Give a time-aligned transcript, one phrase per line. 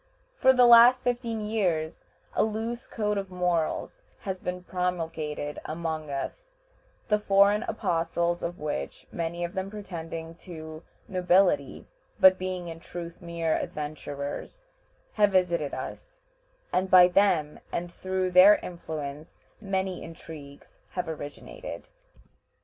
[0.35, 6.53] For the last fifteen years a loose code of morals has been promulgated among us,
[7.09, 11.85] the foreign apostles of which many of them pretending to nobility,
[12.19, 14.65] but being in truth mere adventurers
[15.13, 16.17] have visited us,
[16.73, 21.89] and by them and through their influence many intrigues have originated.